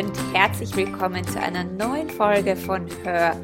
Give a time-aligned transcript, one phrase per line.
[0.00, 3.36] und herzlich willkommen zu einer neuen Folge von Hör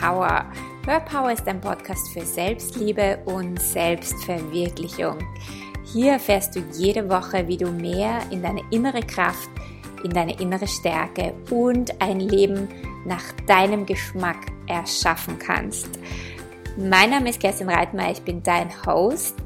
[0.00, 0.44] Power.
[0.84, 5.18] Hör Power ist ein Podcast für Selbstliebe und Selbstverwirklichung.
[5.84, 9.48] Hier erfährst du jede Woche, wie du mehr in deine innere Kraft,
[10.02, 12.68] in deine innere Stärke und ein Leben
[13.04, 15.88] nach deinem Geschmack erschaffen kannst.
[16.76, 19.36] Mein Name ist Kerstin Reitmeier, ich bin dein Host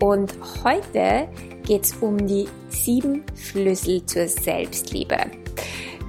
[0.00, 0.34] und
[0.64, 1.28] heute
[1.64, 5.18] geht es um die sieben Schlüssel zur Selbstliebe.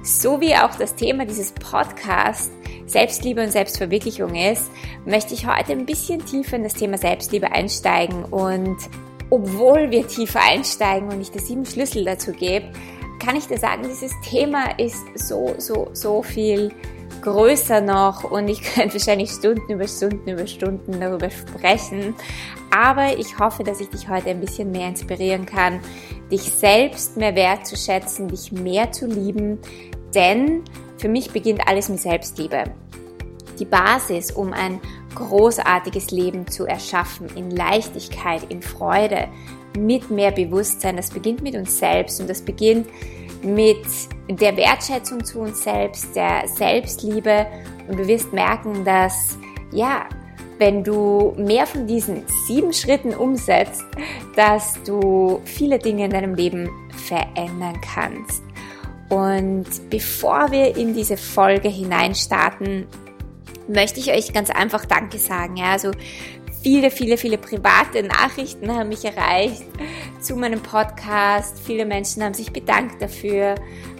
[0.02, 2.50] So wie auch das Thema dieses Podcasts
[2.86, 4.70] Selbstliebe und Selbstverwirklichung ist,
[5.06, 8.24] möchte ich heute ein bisschen tiefer in das Thema Selbstliebe einsteigen.
[8.24, 8.76] Und
[9.30, 12.72] obwohl wir tiefer einsteigen und ich dir sieben Schlüssel dazu gebe,
[13.24, 16.72] kann ich dir sagen, dieses Thema ist so, so, so viel
[17.22, 22.14] größer noch und ich könnte wahrscheinlich Stunden über Stunden über Stunden darüber sprechen.
[22.70, 25.80] Aber ich hoffe, dass ich dich heute ein bisschen mehr inspirieren kann,
[26.30, 29.58] dich selbst mehr wertzuschätzen, dich mehr zu lieben,
[30.14, 30.62] denn
[30.98, 32.64] für mich beginnt alles mit Selbstliebe.
[33.58, 34.80] Die Basis, um ein
[35.14, 39.28] großartiges Leben zu erschaffen, in Leichtigkeit, in Freude,
[39.78, 42.86] mit mehr Bewusstsein, das beginnt mit uns selbst und das beginnt
[43.42, 43.84] mit
[44.28, 47.46] der Wertschätzung zu uns selbst, der Selbstliebe
[47.88, 49.36] und du wirst merken, dass
[49.72, 50.06] ja,
[50.58, 53.84] wenn du mehr von diesen sieben Schritten umsetzt,
[54.36, 58.44] dass du viele Dinge in deinem Leben verändern kannst.
[59.12, 62.86] Und bevor wir in diese Folge hineinstarten,
[63.68, 65.58] möchte ich euch ganz einfach Danke sagen.
[65.58, 65.90] Ja, also
[66.62, 69.64] viele, viele, viele private Nachrichten haben mich erreicht
[70.18, 71.58] zu meinem Podcast.
[71.62, 73.56] Viele Menschen haben sich bedankt dafür,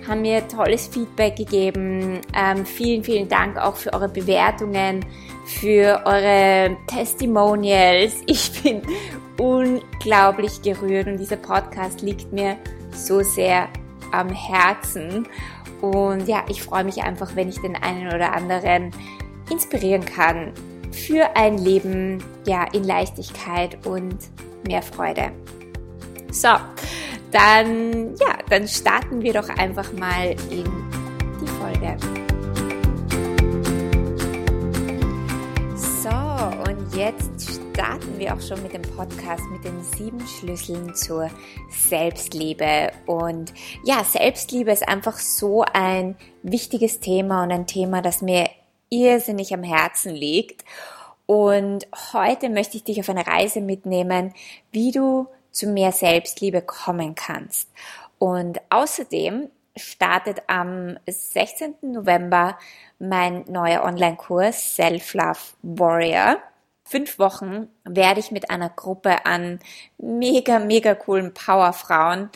[0.08, 2.22] haben mir tolles Feedback gegeben.
[2.34, 5.04] Ähm, vielen, vielen Dank auch für eure Bewertungen,
[5.44, 8.14] für eure Testimonials.
[8.26, 8.80] Ich bin
[9.38, 12.56] unglaublich gerührt und dieser Podcast liegt mir
[12.94, 13.68] so sehr
[14.12, 15.28] am Herzen.
[15.80, 18.90] Und ja, ich freue mich einfach, wenn ich den einen oder anderen
[19.50, 20.52] inspirieren kann,
[20.92, 24.16] für ein Leben ja in Leichtigkeit und
[24.66, 25.32] mehr Freude.
[26.30, 26.48] So,
[27.30, 30.64] dann ja, dann starten wir doch einfach mal in
[31.40, 31.96] die Folge.
[35.74, 36.08] So,
[36.70, 41.30] und jetzt starten wir auch schon mit dem Podcast mit den sieben Schlüsseln zur
[41.70, 42.92] Selbstliebe.
[43.06, 48.50] Und ja, Selbstliebe ist einfach so ein wichtiges Thema und ein Thema, das mir
[48.90, 50.66] irrsinnig am Herzen liegt.
[51.24, 54.34] Und heute möchte ich dich auf eine Reise mitnehmen,
[54.70, 57.70] wie du zu mehr Selbstliebe kommen kannst.
[58.18, 61.76] Und außerdem startet am 16.
[61.80, 62.58] November
[62.98, 66.36] mein neuer Online-Kurs Self-Love Warrior.
[66.92, 69.60] Fünf Wochen werde ich mit einer Gruppe an
[69.96, 72.28] mega, mega coolen Powerfrauen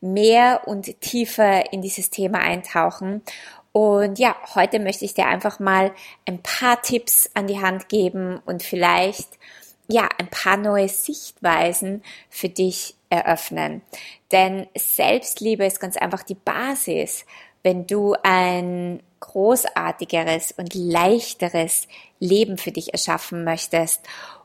[0.00, 3.22] mehr und tiefer in dieses Thema eintauchen
[3.70, 5.92] und ja, heute möchte ich dir einfach mal
[6.26, 9.38] ein paar Tipps an die Hand geben und vielleicht
[9.86, 13.82] ja, ein paar neue Sichtweisen für dich eröffnen.
[14.32, 17.26] Denn Selbstliebe ist ganz einfach die Basis,
[17.62, 21.86] wenn du ein großartigeres und leichteres
[22.18, 24.00] Leben für dich erschaffen möchtest.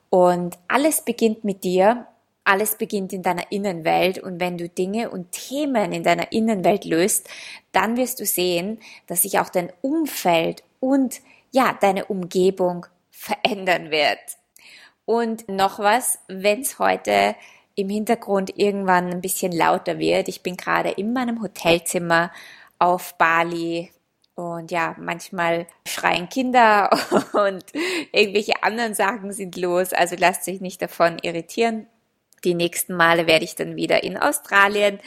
[0.10, 2.08] Und alles beginnt mit dir
[2.46, 7.28] alles beginnt in deiner Innenwelt und wenn du Dinge und Themen in deiner Innenwelt löst,
[7.72, 11.22] dann wirst du sehen, dass sich auch dein Umfeld und
[11.52, 14.20] ja, deine Umgebung verändern wird.
[15.06, 17.36] Und noch was, wenn es heute
[17.74, 20.28] im Hintergrund irgendwann ein bisschen lauter wird.
[20.28, 22.32] Ich bin gerade in meinem Hotelzimmer
[22.78, 23.92] auf Bali
[24.36, 26.90] und ja, manchmal schreien Kinder
[27.34, 27.64] und
[28.12, 29.94] irgendwelche anderen Sachen sind los.
[29.94, 31.88] Also lasst euch nicht davon irritieren.
[32.44, 35.00] Die nächsten Male werde ich dann wieder in Australien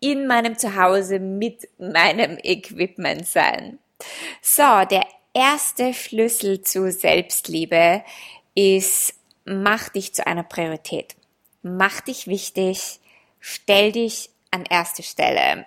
[0.00, 3.78] in meinem Zuhause mit meinem Equipment sein.
[4.42, 8.02] So, der erste Schlüssel zu Selbstliebe
[8.54, 9.14] ist,
[9.44, 11.14] mach dich zu einer Priorität.
[11.62, 12.98] Mach dich wichtig,
[13.38, 15.66] stell dich an erste Stelle.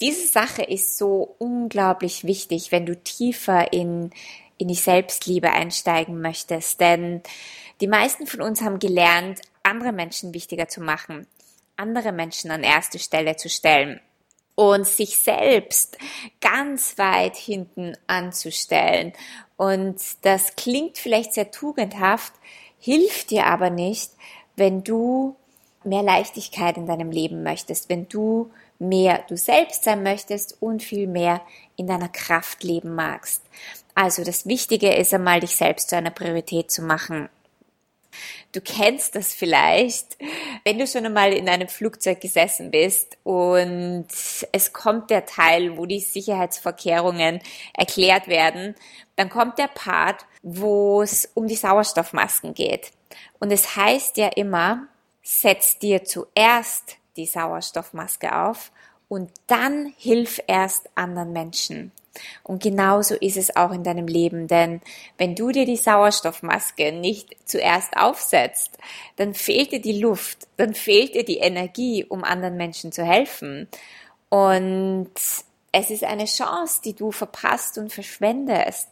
[0.00, 4.10] Diese Sache ist so unglaublich wichtig, wenn du tiefer in,
[4.58, 7.22] in die Selbstliebe einsteigen möchtest, denn
[7.80, 11.26] die meisten von uns haben gelernt, andere Menschen wichtiger zu machen,
[11.76, 14.00] andere Menschen an erste Stelle zu stellen
[14.54, 15.98] und sich selbst
[16.40, 19.12] ganz weit hinten anzustellen.
[19.56, 22.32] Und das klingt vielleicht sehr tugendhaft,
[22.78, 24.12] hilft dir aber nicht,
[24.56, 25.36] wenn du
[25.82, 31.06] mehr Leichtigkeit in deinem Leben möchtest, wenn du mehr du selbst sein möchtest und viel
[31.06, 31.40] mehr
[31.76, 33.42] in deiner Kraft leben magst.
[33.94, 37.28] Also das Wichtige ist einmal, dich selbst zu einer Priorität zu machen
[38.54, 40.16] Du kennst das vielleicht,
[40.62, 44.06] wenn du schon einmal in einem Flugzeug gesessen bist und
[44.52, 47.40] es kommt der Teil, wo die Sicherheitsvorkehrungen
[47.76, 48.76] erklärt werden,
[49.16, 52.92] dann kommt der Part, wo es um die Sauerstoffmasken geht.
[53.40, 54.86] Und es heißt ja immer,
[55.24, 58.72] setz dir zuerst die Sauerstoffmaske auf
[59.08, 61.92] und dann hilf erst anderen Menschen.
[62.42, 64.80] Und genauso ist es auch in deinem Leben, denn
[65.18, 68.78] wenn du dir die Sauerstoffmaske nicht zuerst aufsetzt,
[69.16, 73.68] dann fehlt dir die Luft, dann fehlt dir die Energie, um anderen Menschen zu helfen.
[74.28, 75.10] Und
[75.72, 78.88] es ist eine Chance, die du verpasst und verschwendest.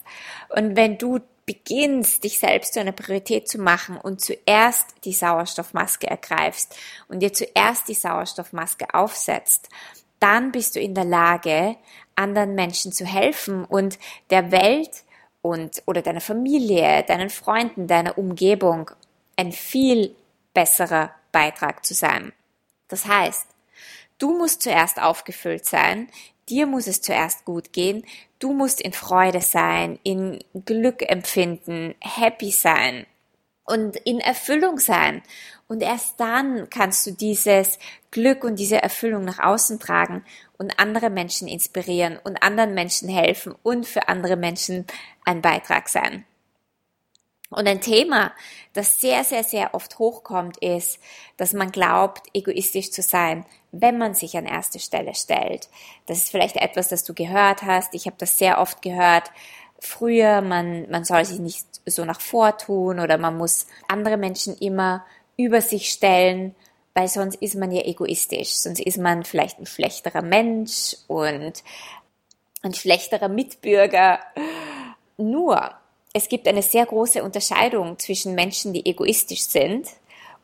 [0.48, 1.20] Und wenn du
[1.52, 6.76] beginnst, dich selbst zu einer Priorität zu machen und zuerst die Sauerstoffmaske ergreifst
[7.08, 9.68] und dir zuerst die Sauerstoffmaske aufsetzt,
[10.18, 11.76] dann bist du in der Lage,
[12.14, 13.98] anderen Menschen zu helfen und
[14.30, 15.04] der Welt
[15.42, 18.90] und oder deiner Familie, deinen Freunden, deiner Umgebung
[19.36, 20.14] ein viel
[20.54, 22.32] besserer Beitrag zu sein.
[22.88, 23.46] Das heißt,
[24.18, 26.08] du musst zuerst aufgefüllt sein,
[26.48, 28.04] dir muss es zuerst gut gehen,
[28.38, 33.06] du musst in Freude sein, in Glück empfinden, happy sein
[33.64, 35.22] und in Erfüllung sein.
[35.68, 37.78] Und erst dann kannst du dieses
[38.10, 40.24] Glück und diese Erfüllung nach außen tragen
[40.58, 44.86] und andere Menschen inspirieren und anderen Menschen helfen und für andere Menschen
[45.24, 46.24] ein Beitrag sein.
[47.52, 48.32] Und ein Thema,
[48.72, 50.98] das sehr, sehr, sehr oft hochkommt, ist,
[51.36, 55.68] dass man glaubt, egoistisch zu sein, wenn man sich an erste Stelle stellt.
[56.06, 57.94] Das ist vielleicht etwas, das du gehört hast.
[57.94, 59.30] Ich habe das sehr oft gehört.
[59.78, 65.04] Früher, man, man soll sich nicht so nach vortun oder man muss andere Menschen immer
[65.36, 66.54] über sich stellen,
[66.94, 71.64] weil sonst ist man ja egoistisch, sonst ist man vielleicht ein schlechterer Mensch und
[72.62, 74.20] ein schlechterer Mitbürger.
[75.16, 75.72] Nur,
[76.12, 79.88] es gibt eine sehr große Unterscheidung zwischen Menschen, die egoistisch sind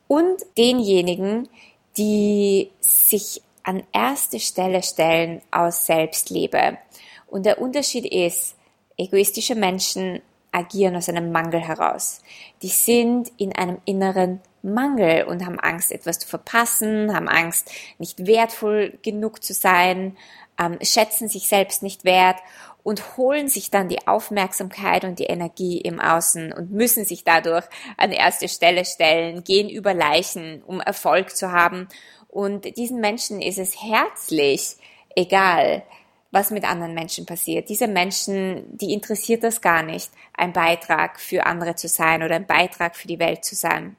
[0.06, 1.48] und denjenigen,
[1.96, 6.78] die sich an erste Stelle stellen aus Selbstliebe.
[7.26, 8.56] Und der Unterschied ist,
[8.96, 10.22] egoistische Menschen
[10.52, 12.22] agieren aus einem Mangel heraus.
[12.62, 18.26] Die sind in einem inneren Mangel und haben Angst, etwas zu verpassen, haben Angst, nicht
[18.26, 20.16] wertvoll genug zu sein,
[20.58, 22.38] ähm, schätzen sich selbst nicht wert
[22.82, 27.64] und holen sich dann die Aufmerksamkeit und die Energie im Außen und müssen sich dadurch
[27.96, 31.88] an erste Stelle stellen, gehen über Leichen, um Erfolg zu haben.
[32.28, 34.76] Und diesen Menschen ist es herzlich
[35.14, 35.82] egal,
[36.30, 37.68] was mit anderen Menschen passiert.
[37.68, 42.46] Diese Menschen, die interessiert das gar nicht, ein Beitrag für andere zu sein oder ein
[42.46, 43.96] Beitrag für die Welt zu sein.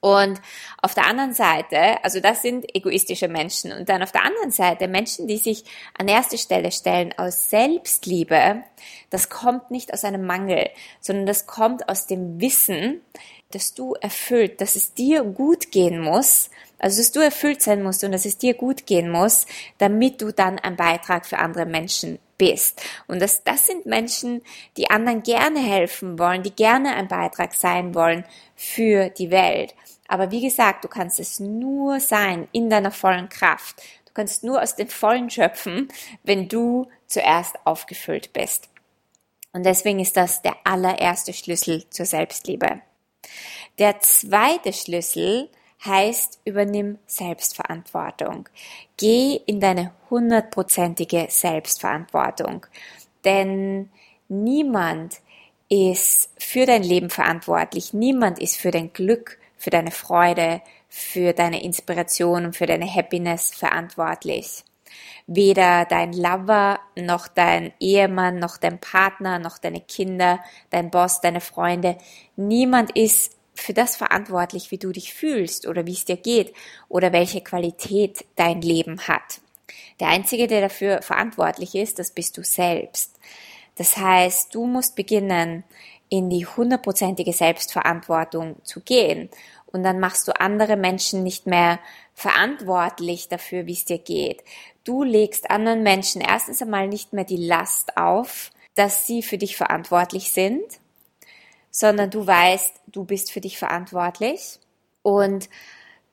[0.00, 0.40] Und
[0.80, 3.72] auf der anderen Seite, also das sind egoistische Menschen.
[3.72, 5.64] Und dann auf der anderen Seite Menschen, die sich
[5.98, 8.62] an erste Stelle stellen aus Selbstliebe,
[9.10, 13.00] das kommt nicht aus einem Mangel, sondern das kommt aus dem Wissen,
[13.50, 18.04] dass du erfüllt, dass es dir gut gehen muss, also dass du erfüllt sein musst
[18.04, 19.46] und dass es dir gut gehen muss,
[19.78, 22.80] damit du dann ein Beitrag für andere Menschen bist.
[23.08, 24.42] Und das, das sind Menschen,
[24.76, 28.24] die anderen gerne helfen wollen, die gerne ein Beitrag sein wollen
[28.54, 29.74] für die Welt.
[30.08, 33.80] Aber wie gesagt, du kannst es nur sein in deiner vollen Kraft.
[34.06, 35.88] Du kannst nur aus dem Vollen schöpfen,
[36.24, 38.68] wenn du zuerst aufgefüllt bist.
[39.52, 42.80] Und deswegen ist das der allererste Schlüssel zur Selbstliebe.
[43.78, 45.50] Der zweite Schlüssel
[45.84, 48.48] heißt, übernimm Selbstverantwortung.
[48.96, 52.66] Geh in deine hundertprozentige Selbstverantwortung.
[53.24, 53.90] Denn
[54.28, 55.20] niemand
[55.68, 57.92] ist für dein Leben verantwortlich.
[57.92, 63.54] Niemand ist für dein Glück, für deine Freude, für deine Inspiration und für deine Happiness
[63.54, 64.64] verantwortlich.
[65.26, 71.42] Weder dein Lover, noch dein Ehemann, noch dein Partner, noch deine Kinder, dein Boss, deine
[71.42, 71.98] Freunde.
[72.36, 76.54] Niemand ist für das verantwortlich, wie du dich fühlst oder wie es dir geht
[76.88, 79.40] oder welche Qualität dein Leben hat.
[80.00, 83.18] Der Einzige, der dafür verantwortlich ist, das bist du selbst.
[83.74, 85.64] Das heißt, du musst beginnen,
[86.08, 89.28] in die hundertprozentige Selbstverantwortung zu gehen.
[89.66, 91.78] Und dann machst du andere Menschen nicht mehr
[92.14, 94.42] verantwortlich dafür, wie es dir geht.
[94.84, 99.56] Du legst anderen Menschen erstens einmal nicht mehr die Last auf, dass sie für dich
[99.56, 100.62] verantwortlich sind,
[101.70, 104.58] sondern du weißt, du bist für dich verantwortlich
[105.02, 105.48] und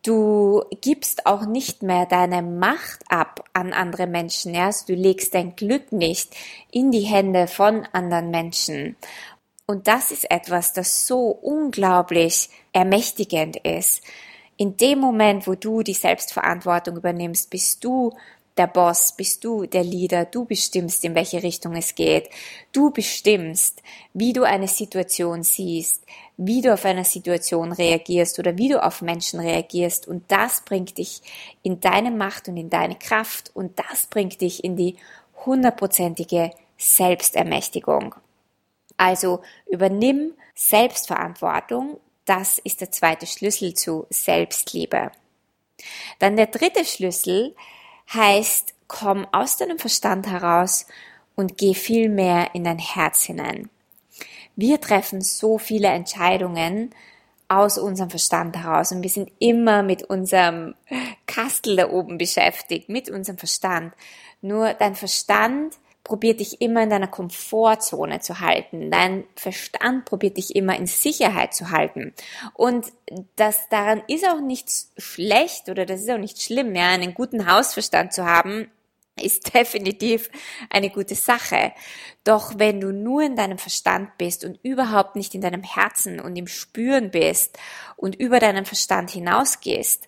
[0.04, 4.68] du gibst auch nicht mehr deine Macht ab an andere Menschen, ja?
[4.68, 6.36] Also du legst dein Glück nicht
[6.72, 8.96] in die Hände von anderen Menschen.
[9.68, 14.04] Und das ist etwas, das so unglaublich ermächtigend ist.
[14.58, 18.14] In dem Moment, wo du die Selbstverantwortung übernimmst, bist du
[18.58, 22.30] der Boss, bist du der Leader, du bestimmst, in welche Richtung es geht.
[22.72, 23.82] Du bestimmst,
[24.14, 26.04] wie du eine Situation siehst,
[26.38, 30.08] wie du auf eine Situation reagierst oder wie du auf Menschen reagierst.
[30.08, 31.22] Und das bringt dich
[31.64, 34.96] in deine Macht und in deine Kraft und das bringt dich in die
[35.46, 38.16] hundertprozentige Selbstermächtigung.
[38.98, 42.00] Also übernimm Selbstverantwortung.
[42.26, 45.12] Das ist der zweite Schlüssel zu Selbstliebe.
[46.20, 47.56] Dann der dritte Schlüssel
[48.14, 50.86] heißt, komm aus deinem Verstand heraus
[51.36, 53.70] und geh viel mehr in dein Herz hinein.
[54.56, 56.92] Wir treffen so viele Entscheidungen
[57.48, 60.76] aus unserem Verstand heraus und wir sind immer mit unserem
[61.28, 63.94] Kastel da oben beschäftigt, mit unserem Verstand.
[64.42, 65.76] Nur dein Verstand
[66.06, 68.92] probiert dich immer in deiner Komfortzone zu halten.
[68.92, 72.14] Dein Verstand probiert dich immer in Sicherheit zu halten.
[72.54, 72.94] Und
[73.36, 77.52] das daran ist auch nichts schlecht oder das ist auch nicht schlimm, ja, einen guten
[77.52, 78.70] Hausverstand zu haben,
[79.20, 80.30] ist definitiv
[80.70, 81.74] eine gute Sache.
[82.24, 86.36] Doch wenn du nur in deinem Verstand bist und überhaupt nicht in deinem Herzen und
[86.36, 87.58] im Spüren bist
[87.98, 90.08] und über deinen Verstand hinausgehst,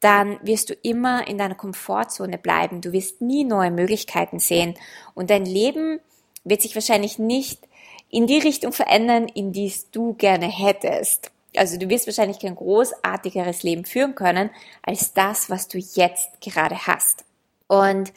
[0.00, 2.80] dann wirst du immer in deiner Komfortzone bleiben.
[2.80, 4.74] Du wirst nie neue Möglichkeiten sehen
[5.14, 6.00] und dein Leben
[6.44, 7.66] wird sich wahrscheinlich nicht
[8.10, 11.30] in die Richtung verändern, in die es du gerne hättest.
[11.56, 14.50] Also du wirst wahrscheinlich kein großartigeres Leben führen können
[14.82, 17.24] als das, was du jetzt gerade hast.
[17.66, 18.12] Und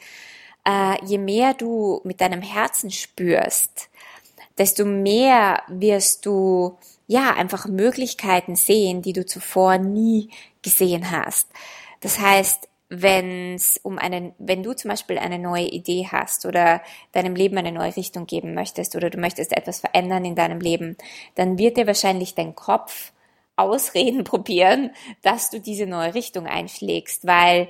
[0.64, 3.88] äh, je mehr du mit deinem Herzen spürst,
[4.58, 10.30] desto mehr wirst du ja einfach Möglichkeiten sehen, die du zuvor nie
[10.62, 11.48] gesehen hast.
[12.00, 16.82] Das heißt, wenn es um einen, wenn du zum Beispiel eine neue Idee hast oder
[17.12, 20.98] deinem Leben eine neue Richtung geben möchtest oder du möchtest etwas verändern in deinem Leben,
[21.34, 23.12] dann wird dir wahrscheinlich dein Kopf
[23.56, 24.90] Ausreden probieren,
[25.22, 27.68] dass du diese neue Richtung einschlägst, weil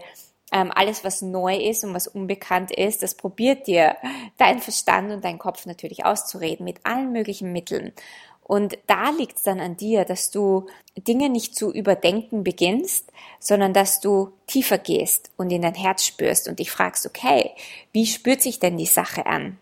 [0.53, 3.97] ähm, alles, was neu ist und was unbekannt ist, das probiert dir
[4.37, 7.93] dein Verstand und dein Kopf natürlich auszureden mit allen möglichen Mitteln.
[8.45, 13.73] Und da liegt es dann an dir, dass du Dinge nicht zu überdenken beginnst, sondern
[13.73, 17.53] dass du tiefer gehst und in dein Herz spürst und dich fragst, okay,
[17.93, 19.59] wie spürt sich denn die Sache an?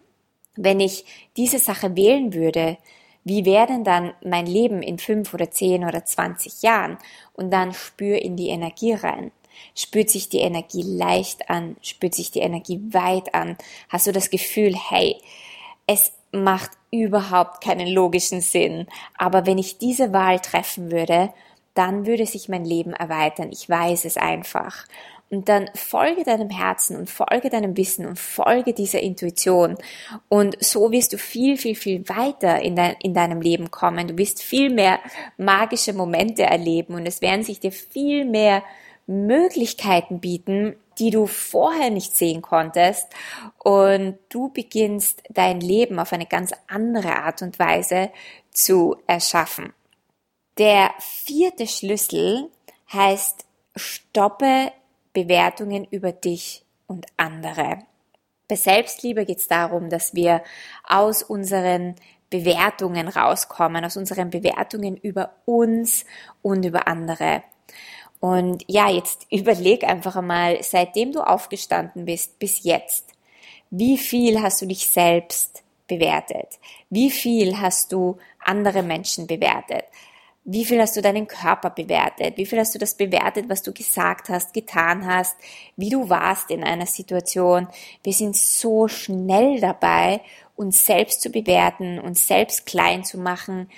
[0.56, 1.04] Wenn ich
[1.36, 2.78] diese Sache wählen würde,
[3.22, 6.98] wie wäre denn dann mein Leben in fünf oder zehn oder zwanzig Jahren?
[7.34, 9.30] Und dann spür in die Energie rein.
[9.74, 11.76] Spürt sich die Energie leicht an?
[11.82, 13.58] Spürt sich die Energie weit an?
[13.90, 15.20] Hast du das Gefühl, hey,
[15.86, 21.32] es macht überhaupt keinen logischen Sinn, aber wenn ich diese Wahl treffen würde,
[21.74, 23.50] dann würde sich mein Leben erweitern.
[23.52, 24.86] Ich weiß es einfach.
[25.30, 29.76] Und dann folge deinem Herzen und folge deinem Wissen und folge dieser Intuition.
[30.28, 34.08] Und so wirst du viel, viel, viel weiter in, dein, in deinem Leben kommen.
[34.08, 34.98] Du wirst viel mehr
[35.36, 38.64] magische Momente erleben und es werden sich dir viel mehr
[39.06, 43.08] Möglichkeiten bieten, die du vorher nicht sehen konntest
[43.58, 48.10] und du beginnst dein Leben auf eine ganz andere Art und Weise
[48.50, 49.72] zu erschaffen.
[50.58, 52.50] Der vierte Schlüssel
[52.92, 54.72] heißt stoppe
[55.12, 57.78] Bewertungen über dich und andere.
[58.46, 60.42] Bei Selbstliebe geht es darum, dass wir
[60.84, 61.94] aus unseren
[62.28, 66.04] Bewertungen rauskommen, aus unseren Bewertungen über uns
[66.42, 67.42] und über andere.
[68.20, 73.06] Und ja, jetzt überleg einfach einmal, seitdem du aufgestanden bist bis jetzt,
[73.70, 76.58] wie viel hast du dich selbst bewertet?
[76.88, 79.84] Wie viel hast du andere Menschen bewertet?
[80.44, 82.36] Wie viel hast du deinen Körper bewertet?
[82.36, 85.36] Wie viel hast du das bewertet, was du gesagt hast, getan hast,
[85.76, 87.68] wie du warst in einer Situation?
[88.02, 90.20] Wir sind so schnell dabei,
[90.56, 93.68] uns selbst zu bewerten, uns selbst klein zu machen,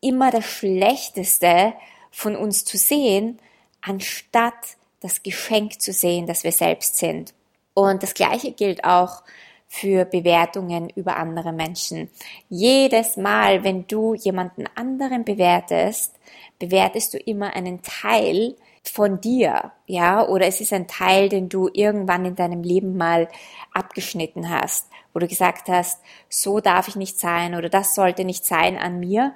[0.00, 1.72] immer das Schlechteste
[2.10, 3.38] von uns zu sehen
[3.82, 7.34] anstatt das Geschenk zu sehen, das wir selbst sind.
[7.74, 9.22] Und das Gleiche gilt auch
[9.66, 12.10] für Bewertungen über andere Menschen.
[12.50, 16.14] Jedes Mal, wenn du jemanden anderen bewertest,
[16.58, 21.70] bewertest du immer einen Teil von dir, ja, oder es ist ein Teil, den du
[21.72, 23.28] irgendwann in deinem Leben mal
[23.72, 28.44] abgeschnitten hast, wo du gesagt hast, so darf ich nicht sein oder das sollte nicht
[28.44, 29.32] sein an mir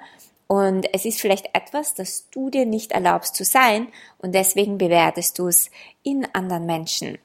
[0.48, 3.88] und es ist vielleicht etwas, das du dir nicht erlaubst zu sein
[4.18, 5.70] und deswegen bewertest du es
[6.02, 7.18] in anderen Menschen.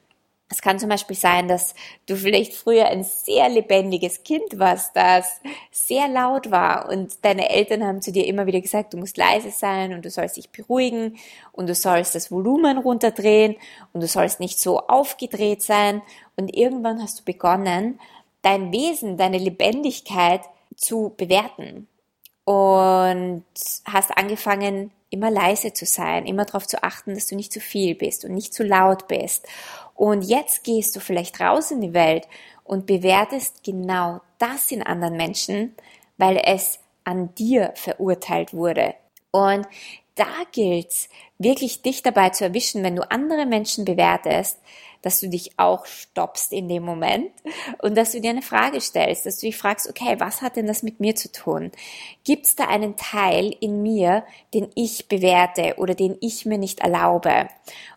[0.48, 1.74] Es kann zum Beispiel sein, dass
[2.04, 7.82] du vielleicht früher ein sehr lebendiges Kind warst, das sehr laut war und deine Eltern
[7.86, 11.16] haben zu dir immer wieder gesagt, du musst leise sein und du sollst dich beruhigen
[11.52, 13.56] und du sollst das Volumen runterdrehen
[13.94, 16.02] und du sollst nicht so aufgedreht sein
[16.36, 17.98] und irgendwann hast du begonnen,
[18.42, 20.42] dein Wesen, deine Lebendigkeit
[20.76, 21.88] zu bewerten
[22.44, 23.44] und
[23.84, 27.94] hast angefangen, immer leise zu sein, immer darauf zu achten, dass du nicht zu viel
[27.94, 29.46] bist und nicht zu laut bist.
[29.94, 32.26] Und jetzt gehst du vielleicht raus in die Welt
[32.64, 35.74] und bewertest genau das in anderen Menschen,
[36.16, 38.94] weil es an dir verurteilt wurde.
[39.30, 39.66] Und
[40.14, 41.08] da gilt's,
[41.38, 44.58] wirklich dich dabei zu erwischen, wenn du andere Menschen bewertest,
[45.02, 47.30] dass du dich auch stoppst in dem Moment
[47.82, 50.66] und dass du dir eine Frage stellst, dass du dich fragst, okay, was hat denn
[50.66, 51.70] das mit mir zu tun?
[52.24, 56.80] Gibt es da einen Teil in mir, den ich bewerte oder den ich mir nicht
[56.80, 57.48] erlaube?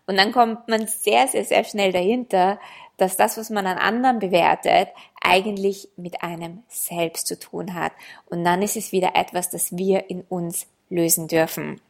[0.06, 2.58] Und dann kommt man sehr, sehr, sehr schnell dahinter,
[2.96, 4.88] dass das, was man an anderen bewertet,
[5.20, 7.92] eigentlich mit einem selbst zu tun hat.
[8.26, 11.80] Und dann ist es wieder etwas, das wir in uns lösen dürfen.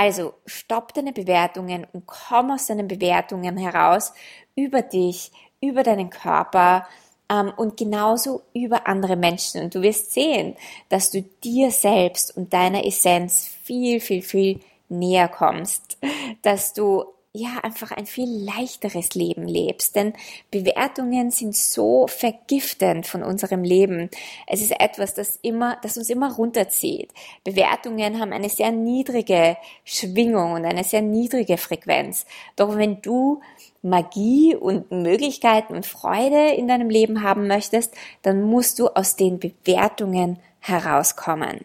[0.00, 4.14] Also stopp deine Bewertungen und komm aus deinen Bewertungen heraus
[4.56, 5.30] über dich,
[5.60, 6.86] über deinen Körper
[7.30, 9.62] ähm, und genauso über andere Menschen.
[9.62, 10.56] Und du wirst sehen,
[10.88, 15.98] dass du dir selbst und deiner Essenz viel, viel, viel näher kommst,
[16.40, 19.94] dass du ja, einfach ein viel leichteres Leben lebst.
[19.94, 20.14] Denn
[20.50, 24.10] Bewertungen sind so vergiftend von unserem Leben.
[24.48, 27.12] Es ist etwas, das immer, das uns immer runterzieht.
[27.44, 32.26] Bewertungen haben eine sehr niedrige Schwingung und eine sehr niedrige Frequenz.
[32.56, 33.40] Doch wenn du
[33.82, 39.38] Magie und Möglichkeiten und Freude in deinem Leben haben möchtest, dann musst du aus den
[39.38, 41.64] Bewertungen herauskommen.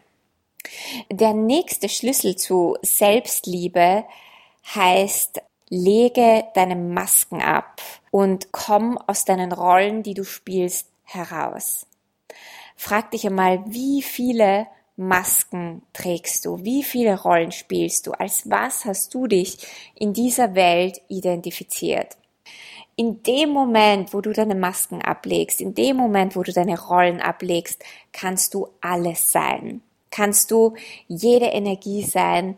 [1.12, 4.06] Der nächste Schlüssel zu Selbstliebe
[4.74, 7.82] heißt lege deine Masken ab
[8.12, 11.88] und komm aus deinen Rollen, die du spielst, heraus.
[12.76, 14.68] Frag dich einmal, wie viele
[14.98, 16.64] Masken trägst du?
[16.64, 18.12] Wie viele Rollen spielst du?
[18.12, 19.58] Als was hast du dich
[19.96, 22.18] in dieser Welt identifiziert?
[22.96, 27.20] In dem Moment, wo du deine Masken ablegst, in dem Moment, wo du deine Rollen
[27.20, 29.82] ablegst, kannst du alles sein.
[30.12, 30.76] Kannst du
[31.10, 32.58] jede Energie sein,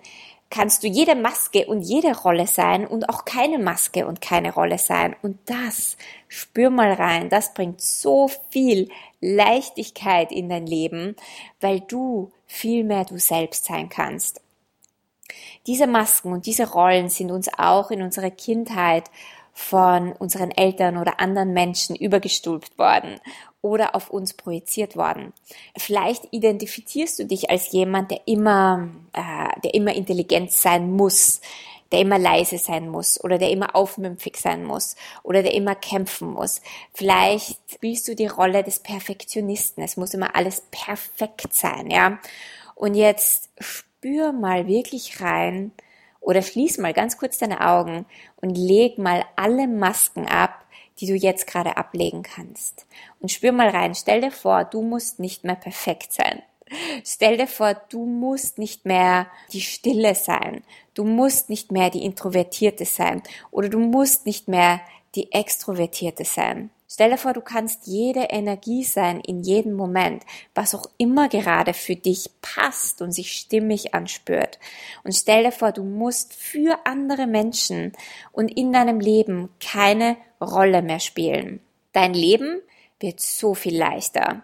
[0.50, 4.78] kannst du jede Maske und jede Rolle sein und auch keine Maske und keine Rolle
[4.78, 5.16] sein.
[5.22, 8.90] Und das, spür mal rein, das bringt so viel
[9.20, 11.16] Leichtigkeit in dein Leben,
[11.60, 14.42] weil du viel mehr du selbst sein kannst.
[15.66, 19.12] Diese Masken und diese Rollen sind uns auch in unserer Kindheit
[19.58, 23.20] von unseren Eltern oder anderen Menschen übergestülpt worden
[23.64, 25.34] oder auf uns projiziert worden.
[25.76, 31.42] Vielleicht identifizierst du dich als jemand, der immer, äh, der immer intelligent sein muss,
[31.92, 36.34] der immer leise sein muss oder der immer aufmümpfig sein muss oder der immer kämpfen
[36.34, 36.62] muss.
[36.94, 39.84] Vielleicht spielst du die Rolle des Perfektionisten.
[39.84, 42.20] Es muss immer alles perfekt sein, ja.
[42.76, 45.72] Und jetzt spür mal wirklich rein
[46.28, 48.06] oder schließ mal ganz kurz deine Augen
[48.42, 50.66] und leg mal alle Masken ab,
[51.00, 52.86] die du jetzt gerade ablegen kannst.
[53.22, 53.96] Und spür mal rein.
[53.96, 56.42] Stell dir vor, du musst nicht mehr perfekt sein.
[57.06, 60.66] Stell dir vor, du musst nicht mehr die Stille sein.
[60.96, 63.24] Du musst nicht mehr die Introvertierte sein.
[63.50, 64.82] Oder du musst nicht mehr
[65.16, 66.72] die Extrovertierte sein.
[66.90, 70.24] Stell dir vor, du kannst jede Energie sein in jedem Moment,
[70.56, 74.58] was auch immer gerade für dich passt und sich stimmig anspürt.
[75.04, 77.92] Und stell dir vor, du musst für andere Menschen
[78.32, 81.60] und in deinem Leben keine Rolle mehr spielen.
[81.92, 82.62] Dein Leben
[83.02, 84.44] wird so viel leichter,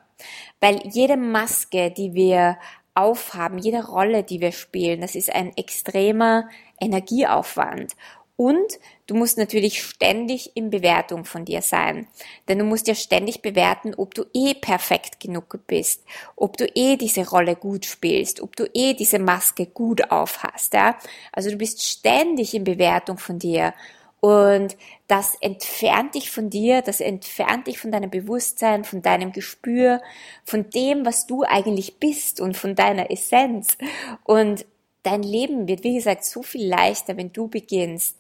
[0.60, 2.58] weil jede Maske, die wir
[2.94, 7.94] aufhaben, jede Rolle, die wir spielen, das ist ein extremer Energieaufwand.
[8.36, 12.08] Und du musst natürlich ständig in Bewertung von dir sein.
[12.48, 16.04] Denn du musst ja ständig bewerten, ob du eh perfekt genug bist,
[16.36, 20.74] ob du eh diese Rolle gut spielst, ob du eh diese Maske gut aufhast.
[20.74, 20.98] Ja?
[21.32, 23.74] Also du bist ständig in Bewertung von dir.
[24.20, 30.02] Und das entfernt dich von dir, das entfernt dich von deinem Bewusstsein, von deinem Gespür,
[30.46, 33.78] von dem, was du eigentlich bist und von deiner Essenz.
[34.24, 34.66] Und
[35.04, 38.18] dein Leben wird, wie gesagt, so viel leichter, wenn du beginnst,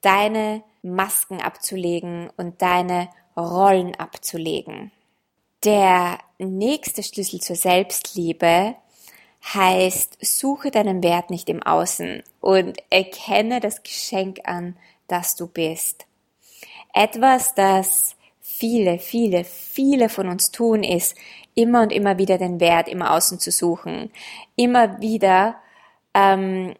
[0.00, 4.92] deine Masken abzulegen und deine Rollen abzulegen.
[5.64, 8.74] Der nächste Schlüssel zur Selbstliebe
[9.54, 14.76] heißt, suche deinen Wert nicht im Außen und erkenne das Geschenk an,
[15.08, 16.06] das du bist.
[16.92, 21.16] Etwas, das viele, viele, viele von uns tun, ist,
[21.54, 24.10] immer und immer wieder den Wert im Außen zu suchen,
[24.56, 25.56] immer wieder
[26.14, 26.74] ähm,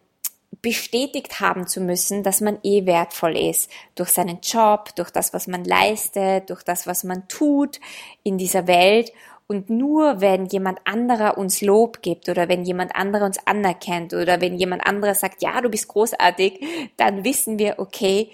[0.62, 5.47] bestätigt haben zu müssen, dass man eh wertvoll ist durch seinen Job, durch das, was
[5.47, 7.81] man leistet, durch das, was man tut
[8.23, 9.12] in dieser Welt.
[9.47, 14.40] Und nur wenn jemand anderer uns Lob gibt oder wenn jemand anderer uns anerkennt oder
[14.40, 16.64] wenn jemand anderer sagt, ja, du bist großartig,
[16.97, 18.31] dann wissen wir, okay,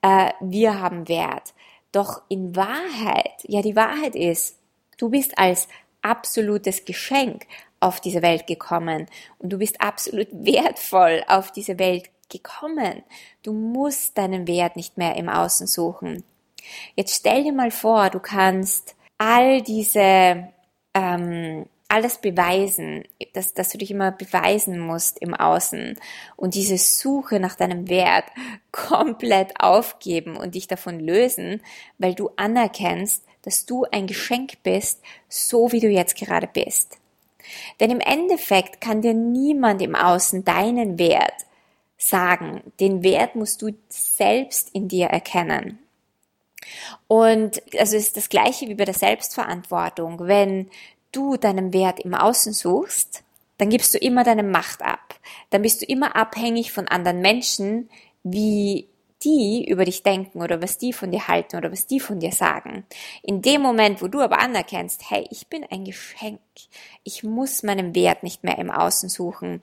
[0.00, 1.52] äh, wir haben Wert.
[1.92, 4.58] Doch in Wahrheit, ja, die Wahrheit ist,
[4.96, 5.68] du bist als
[6.00, 7.44] absolutes Geschenk
[7.84, 9.06] auf diese Welt gekommen
[9.38, 13.02] und du bist absolut wertvoll auf diese Welt gekommen.
[13.42, 16.24] Du musst deinen Wert nicht mehr im Außen suchen.
[16.96, 20.48] Jetzt stell dir mal vor, du kannst all diese
[20.94, 25.96] ähm, alles beweisen, dass, dass du dich immer beweisen musst im Außen
[26.36, 28.24] und diese Suche nach deinem Wert
[28.72, 31.60] komplett aufgeben und dich davon lösen,
[31.98, 36.98] weil du anerkennst, dass du ein Geschenk bist, so wie du jetzt gerade bist.
[37.80, 41.46] Denn im Endeffekt kann dir niemand im Außen deinen Wert
[41.96, 42.62] sagen.
[42.80, 45.78] Den Wert musst du selbst in dir erkennen.
[47.08, 50.20] Und also ist das gleiche wie bei der Selbstverantwortung.
[50.20, 50.70] Wenn
[51.12, 53.22] du deinen Wert im Außen suchst,
[53.58, 55.14] dann gibst du immer deine Macht ab.
[55.50, 57.88] Dann bist du immer abhängig von anderen Menschen,
[58.22, 58.88] wie
[59.24, 62.32] die über dich denken oder was die von dir halten oder was die von dir
[62.32, 62.84] sagen.
[63.22, 66.40] In dem Moment, wo du aber anerkennst, hey, ich bin ein Geschenk,
[67.02, 69.62] ich muss meinen Wert nicht mehr im Außen suchen,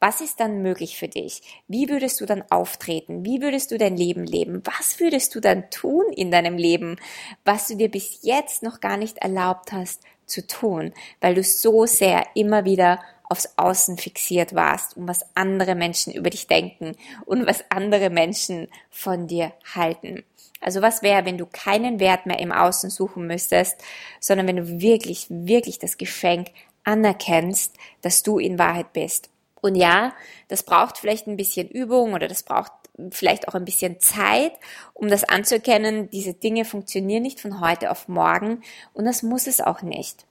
[0.00, 1.42] was ist dann möglich für dich?
[1.68, 3.24] Wie würdest du dann auftreten?
[3.24, 4.62] Wie würdest du dein Leben leben?
[4.64, 6.96] Was würdest du dann tun in deinem Leben,
[7.44, 11.86] was du dir bis jetzt noch gar nicht erlaubt hast zu tun, weil du so
[11.86, 13.00] sehr immer wieder
[13.32, 18.68] aufs Außen fixiert warst und was andere Menschen über dich denken und was andere Menschen
[18.90, 20.22] von dir halten.
[20.60, 23.82] Also was wäre, wenn du keinen Wert mehr im Außen suchen müsstest,
[24.20, 26.48] sondern wenn du wirklich, wirklich das Geschenk
[26.84, 29.30] anerkennst, dass du in Wahrheit bist.
[29.62, 30.12] Und ja,
[30.48, 32.72] das braucht vielleicht ein bisschen Übung oder das braucht
[33.10, 34.52] vielleicht auch ein bisschen Zeit,
[34.92, 36.10] um das anzuerkennen.
[36.10, 40.26] Diese Dinge funktionieren nicht von heute auf morgen und das muss es auch nicht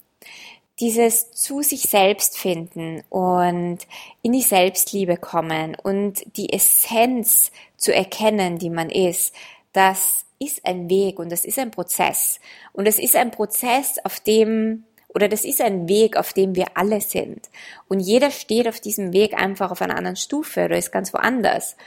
[0.82, 3.80] dieses zu sich selbst finden und
[4.24, 9.34] in die Selbstliebe kommen und die Essenz zu erkennen, die man ist,
[9.74, 12.39] das ist ein Weg und das ist ein Prozess.
[12.74, 16.65] Und es ist ein Prozess, auf dem, oder das ist ein Weg, auf dem wir
[16.74, 17.50] alle sind.
[17.88, 21.78] Und jeder steht auf diesem Weg einfach auf einer anderen Stufe oder ist ganz woanders.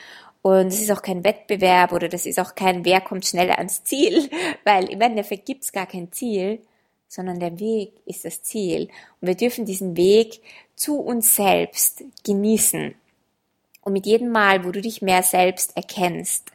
[0.40, 3.82] Und es ist auch kein Wettbewerb oder das ist auch kein, wer kommt schneller ans
[3.82, 4.30] Ziel,
[4.64, 6.60] weil im Endeffekt gibt es gar kein Ziel,
[7.14, 8.88] sondern der Weg ist das Ziel.
[9.20, 10.40] Und wir dürfen diesen Weg
[10.74, 12.96] zu uns selbst genießen.
[13.82, 16.50] Und mit jedem Mal, wo du dich mehr selbst erkennst,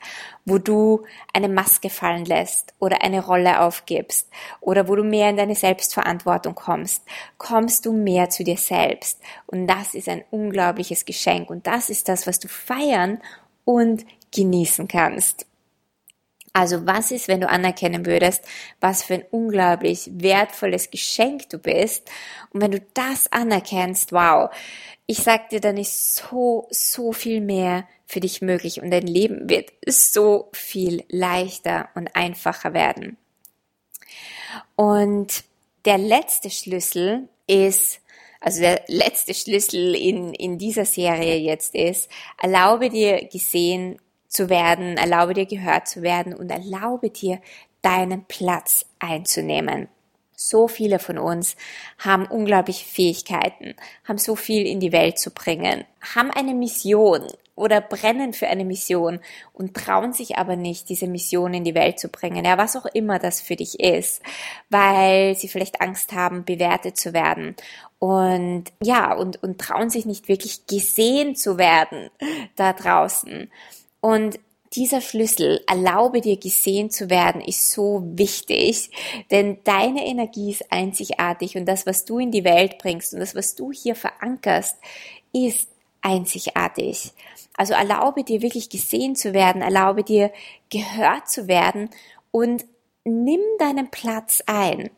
[0.45, 4.27] wo du eine Maske fallen lässt oder eine Rolle aufgibst
[4.59, 7.03] oder wo du mehr in deine Selbstverantwortung kommst,
[7.37, 9.21] kommst du mehr zu dir selbst.
[9.45, 13.21] Und das ist ein unglaubliches Geschenk und das ist das, was du feiern
[13.63, 15.45] und genießen kannst.
[16.53, 18.43] Also was ist, wenn du anerkennen würdest,
[18.79, 22.09] was für ein unglaublich wertvolles Geschenk du bist?
[22.51, 24.49] Und wenn du das anerkennst, wow,
[25.05, 29.49] ich sag dir, dann ist so, so viel mehr für dich möglich und dein Leben
[29.49, 33.17] wird so viel leichter und einfacher werden.
[34.75, 35.43] Und
[35.85, 38.01] der letzte Schlüssel ist,
[38.39, 42.09] also der letzte Schlüssel in, in dieser Serie jetzt ist,
[42.41, 47.41] erlaube dir gesehen zu werden, erlaube dir gehört zu werden und erlaube dir
[47.81, 49.89] deinen Platz einzunehmen.
[50.35, 51.57] So viele von uns
[51.97, 55.83] haben unglaubliche Fähigkeiten, haben so viel in die Welt zu bringen,
[56.15, 59.19] haben eine Mission oder brennen für eine Mission
[59.51, 62.45] und trauen sich aber nicht, diese Mission in die Welt zu bringen.
[62.45, 64.21] Ja, was auch immer das für dich ist,
[64.69, 67.57] weil sie vielleicht Angst haben, bewertet zu werden
[67.99, 72.09] und ja, und, und trauen sich nicht wirklich gesehen zu werden
[72.55, 73.51] da draußen.
[74.01, 74.39] Und
[74.73, 78.91] dieser Schlüssel, erlaube dir gesehen zu werden, ist so wichtig,
[79.31, 83.33] denn deine Energie ist einzigartig und das, was du in die Welt bringst und das,
[83.35, 84.77] was du hier verankerst,
[85.33, 85.69] ist
[86.01, 87.13] einzigartig.
[87.57, 90.31] Also erlaube dir wirklich gesehen zu werden, erlaube dir
[90.69, 91.89] gehört zu werden
[92.31, 92.65] und
[93.03, 94.91] nimm deinen Platz ein.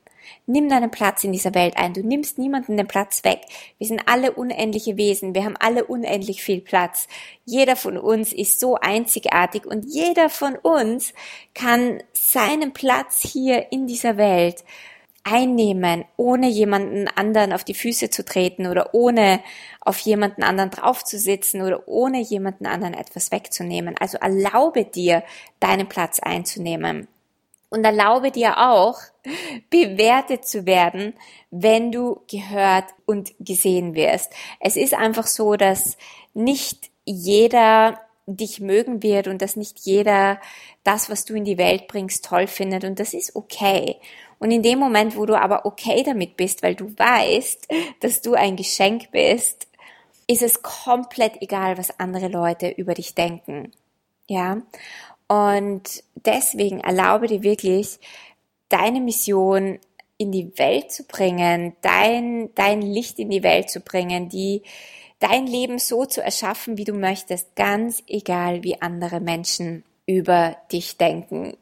[0.46, 1.94] Nimm deinen Platz in dieser Welt ein.
[1.94, 3.42] Du nimmst niemanden den Platz weg.
[3.78, 5.36] Wir sind alle unendliche Wesen.
[5.36, 7.08] Wir haben alle unendlich viel Platz.
[7.46, 11.14] Jeder von uns ist so einzigartig und jeder von uns
[11.54, 14.64] kann seinen Platz hier in dieser Welt
[15.24, 19.42] einnehmen, ohne jemanden anderen auf die Füße zu treten oder ohne
[19.80, 23.96] auf jemanden anderen draufzusitzen oder ohne jemanden anderen etwas wegzunehmen.
[24.00, 25.24] Also erlaube dir,
[25.60, 27.08] deinen Platz einzunehmen
[27.72, 29.00] und erlaube dir auch,
[29.72, 31.14] bewertet zu werden,
[31.50, 34.32] wenn du gehört und gesehen wirst.
[34.60, 35.98] Es ist einfach so, dass
[36.34, 40.40] nicht jeder dich mögen wird und dass nicht jeder
[40.84, 43.98] das, was du in die Welt bringst, toll findet und das ist okay.
[44.38, 47.68] Und in dem Moment, wo du aber okay damit bist, weil du weißt,
[48.00, 49.68] dass du ein Geschenk bist,
[50.28, 53.72] ist es komplett egal, was andere Leute über dich denken.
[54.28, 54.62] Ja.
[55.32, 58.00] Und deswegen erlaube dir wirklich,
[58.68, 59.80] deine Mission
[60.18, 64.62] in die Welt zu bringen, dein, dein Licht in die Welt zu bringen, die,
[65.20, 70.98] dein Leben so zu erschaffen, wie du möchtest, ganz egal, wie andere Menschen über dich
[70.98, 71.56] denken.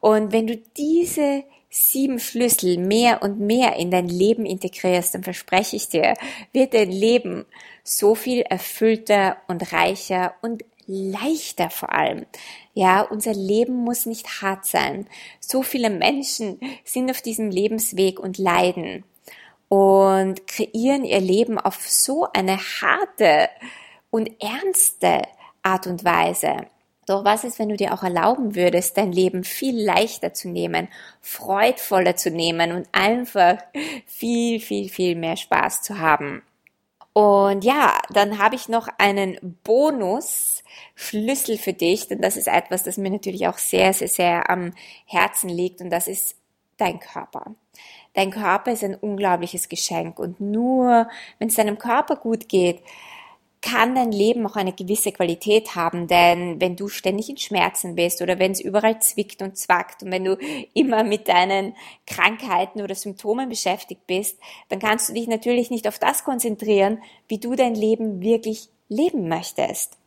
[0.00, 5.76] Und wenn du diese sieben Schlüssel mehr und mehr in dein Leben integrierst, dann verspreche
[5.76, 6.14] ich dir,
[6.54, 7.44] wird dein Leben
[7.84, 12.26] so viel erfüllter und reicher und leichter vor allem.
[12.74, 15.06] Ja, unser Leben muss nicht hart sein.
[15.38, 19.04] So viele Menschen sind auf diesem Lebensweg und leiden
[19.68, 23.48] und kreieren ihr Leben auf so eine harte
[24.10, 25.22] und ernste
[25.62, 26.66] Art und Weise.
[27.06, 30.88] Doch was ist, wenn du dir auch erlauben würdest, dein Leben viel leichter zu nehmen,
[31.20, 33.58] freudvoller zu nehmen und einfach
[34.06, 36.42] viel, viel, viel mehr Spaß zu haben?
[37.14, 42.96] Und ja, dann habe ich noch einen Bonus-Schlüssel für dich, denn das ist etwas, das
[42.96, 44.72] mir natürlich auch sehr, sehr, sehr am
[45.06, 46.36] Herzen liegt und das ist
[46.76, 47.54] dein Körper.
[48.14, 52.82] Dein Körper ist ein unglaubliches Geschenk und nur wenn es deinem Körper gut geht,
[53.60, 58.22] kann dein Leben auch eine gewisse Qualität haben, denn wenn du ständig in Schmerzen bist
[58.22, 60.38] oder wenn es überall zwickt und zwackt und wenn du
[60.74, 61.74] immer mit deinen
[62.06, 67.38] Krankheiten oder Symptomen beschäftigt bist, dann kannst du dich natürlich nicht auf das konzentrieren, wie
[67.38, 69.98] du dein Leben wirklich leben möchtest.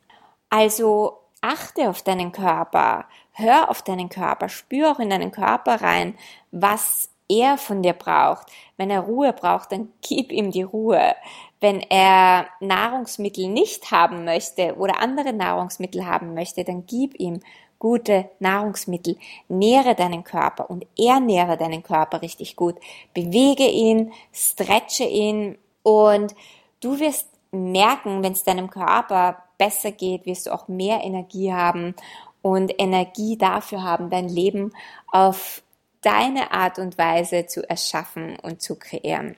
[0.50, 6.16] Also achte auf deinen Körper, hör auf deinen Körper, spür auch in deinen Körper rein,
[6.52, 8.48] was er von dir braucht.
[8.78, 11.16] Wenn er Ruhe braucht, dann gib ihm die Ruhe.
[11.62, 17.40] Wenn er Nahrungsmittel nicht haben möchte oder andere Nahrungsmittel haben möchte, dann gib ihm
[17.78, 19.18] gute Nahrungsmittel.
[19.48, 22.76] Nähre deinen Körper und ernähre deinen Körper richtig gut.
[23.14, 26.36] Bewege ihn, stretche ihn und
[26.80, 31.96] du wirst merken, wenn es deinem Körper besser geht, wirst du auch mehr Energie haben
[32.42, 34.74] und Energie dafür haben, dein Leben
[35.12, 35.62] auf
[36.02, 39.36] deine Art und Weise zu erschaffen und zu kreieren.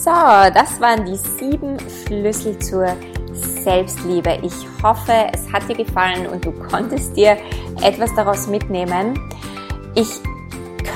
[0.00, 2.86] So, das waren die sieben Schlüssel zur
[3.32, 4.38] Selbstliebe.
[4.42, 7.36] Ich hoffe, es hat dir gefallen und du konntest dir
[7.82, 9.18] etwas daraus mitnehmen.
[9.96, 10.08] Ich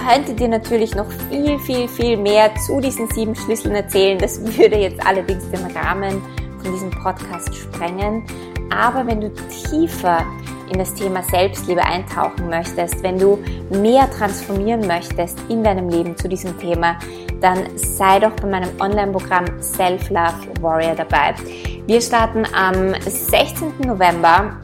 [0.06, 4.18] könnte dir natürlich noch viel, viel, viel mehr zu diesen sieben Schlüsseln erzählen.
[4.18, 6.22] Das würde jetzt allerdings den Rahmen
[6.62, 8.22] von diesem Podcast sprengen.
[8.70, 9.32] Aber wenn du
[9.68, 10.24] tiefer
[10.72, 13.36] in das Thema Selbstliebe eintauchen möchtest, wenn du
[13.68, 16.96] mehr transformieren möchtest in deinem Leben zu diesem Thema,
[17.42, 21.35] dann sei doch bei meinem Online-Programm Self-Love Warrior dabei.
[21.87, 23.72] Wir starten am 16.
[23.85, 24.57] November.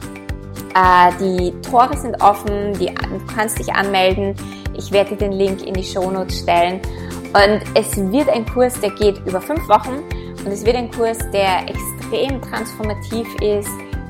[0.73, 4.33] Äh, die Tore sind offen, die, du kannst dich anmelden.
[4.77, 6.79] Ich werde dir den Link in die Shownotes stellen.
[7.33, 10.03] Und es wird ein Kurs, der geht über fünf Wochen.
[10.45, 13.69] Und es wird ein Kurs, der extrem transformativ ist,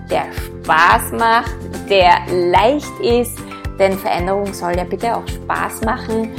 [0.09, 1.51] der Spaß macht,
[1.89, 3.37] der leicht ist,
[3.79, 6.29] denn Veränderung soll ja bitte auch Spaß machen.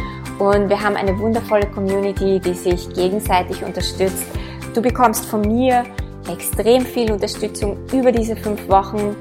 [0.41, 4.25] Und wir haben eine wundervolle Community, die sich gegenseitig unterstützt.
[4.75, 5.85] Du bekommst von mir
[6.33, 9.15] extrem viel Unterstützung über diese fünf Wochen.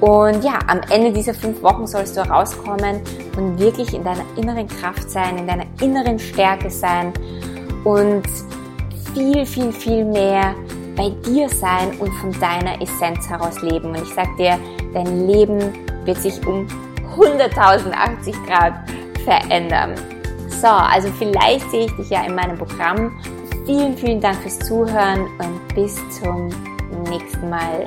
[0.00, 3.00] Und ja, am Ende dieser fünf Wochen sollst du herauskommen
[3.36, 7.12] und wirklich in deiner inneren Kraft sein, in deiner inneren Stärke sein
[7.84, 8.24] und
[9.14, 10.52] viel, viel, viel mehr
[10.96, 13.90] bei dir sein und von deiner Essenz heraus leben.
[13.90, 14.58] Und ich sag dir,
[14.92, 15.60] dein Leben
[16.04, 16.66] wird sich um
[17.16, 18.74] 100.080 Grad
[19.24, 19.94] verändern.
[20.60, 23.12] So, also vielleicht sehe ich dich ja in meinem Programm.
[23.66, 26.48] Vielen, vielen Dank fürs Zuhören und bis zum
[27.10, 27.84] nächsten Mal.